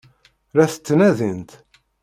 La 0.55 0.65
t-ttnadint? 0.71 1.51